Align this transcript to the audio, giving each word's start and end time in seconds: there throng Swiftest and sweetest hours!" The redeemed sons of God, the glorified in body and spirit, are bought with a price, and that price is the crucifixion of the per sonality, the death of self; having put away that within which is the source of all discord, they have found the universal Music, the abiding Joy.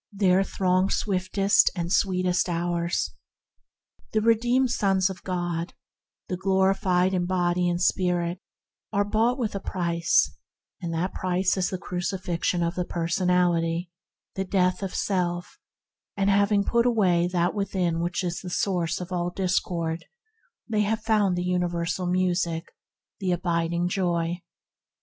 there 0.11 0.43
throng 0.43 0.89
Swiftest 0.89 1.69
and 1.75 1.93
sweetest 1.93 2.49
hours!" 2.49 3.13
The 4.13 4.21
redeemed 4.21 4.71
sons 4.71 5.11
of 5.11 5.21
God, 5.21 5.75
the 6.27 6.37
glorified 6.37 7.13
in 7.13 7.27
body 7.27 7.69
and 7.69 7.79
spirit, 7.79 8.39
are 8.91 9.03
bought 9.05 9.37
with 9.37 9.53
a 9.53 9.59
price, 9.59 10.33
and 10.81 10.91
that 10.91 11.13
price 11.13 11.55
is 11.55 11.69
the 11.69 11.77
crucifixion 11.77 12.63
of 12.63 12.73
the 12.73 12.83
per 12.83 13.07
sonality, 13.07 13.89
the 14.33 14.43
death 14.43 14.81
of 14.81 14.95
self; 14.95 15.59
having 16.17 16.63
put 16.63 16.87
away 16.87 17.27
that 17.27 17.53
within 17.53 17.99
which 17.99 18.23
is 18.23 18.41
the 18.41 18.49
source 18.49 18.99
of 18.99 19.11
all 19.11 19.29
discord, 19.29 20.05
they 20.67 20.81
have 20.81 21.03
found 21.03 21.35
the 21.35 21.43
universal 21.43 22.07
Music, 22.07 22.65
the 23.19 23.31
abiding 23.31 23.87
Joy. 23.87 24.41